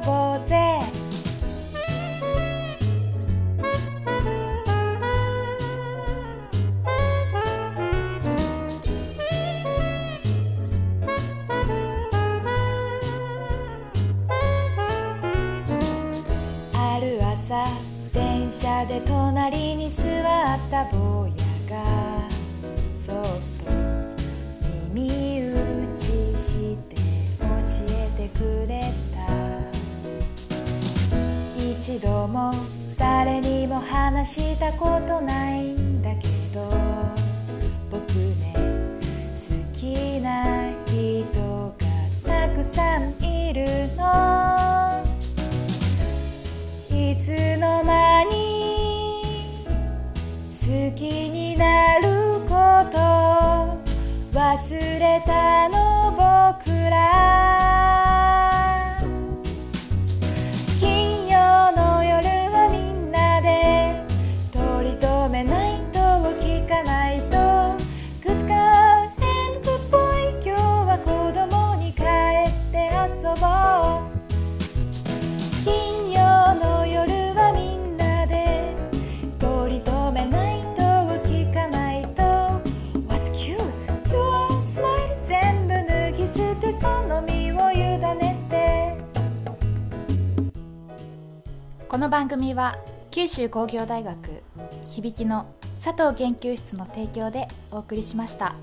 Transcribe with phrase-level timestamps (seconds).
[0.00, 0.80] ぼうぜ。
[16.74, 17.64] ある朝
[18.12, 20.04] 電車で隣に座っ
[20.70, 21.41] た坊や
[31.84, 32.52] 一度も
[32.96, 36.70] 誰にも話したことないんだけど
[37.90, 38.04] 僕
[38.38, 38.54] ね
[39.34, 41.74] 好きな人
[42.24, 45.02] がたくさんいるの。
[46.88, 49.66] いつの間に
[50.50, 52.54] 好きになるこ
[52.92, 52.98] と
[54.38, 57.71] 忘れたの僕ら。
[91.92, 92.78] この番組は
[93.10, 94.16] 九州工業大学
[94.92, 95.44] 響きの
[95.84, 98.54] 佐藤研究室の提供でお送りしました。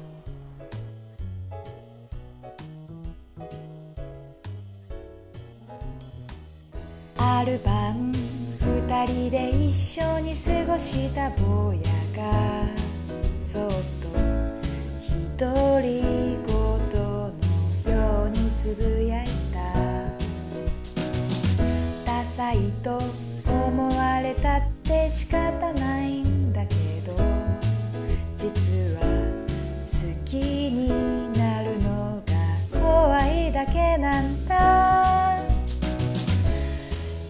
[7.18, 8.12] ある晩
[8.62, 9.72] 二人で一
[10.02, 11.82] 緒に過ごした坊や
[12.18, 12.66] が
[13.44, 13.70] そっ
[15.38, 17.32] と独り言の
[17.86, 19.60] ようにつぶやいた
[22.12, 23.00] ダサいと
[23.70, 26.74] 思われたって仕方ないんだけ
[27.06, 27.16] ど
[28.36, 29.02] 実は
[29.86, 35.38] 好きになるのが怖いだけなんだ。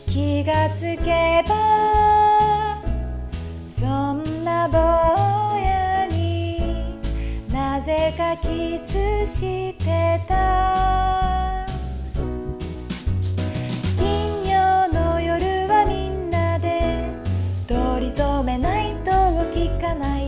[0.08, 2.78] 気がつけば
[3.68, 4.78] そんな坊
[5.60, 6.98] やに
[7.52, 10.49] なぜかキスしてた。
[18.44, 19.12] めないと
[19.54, 20.19] 聞かない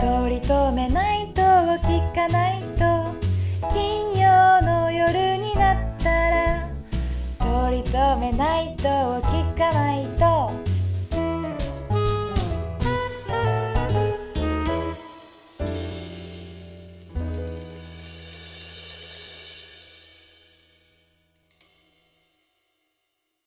[0.00, 3.16] 取り留めないと聞かないと。
[3.72, 6.68] 金曜の夜になったら
[7.38, 8.86] 取り留めないと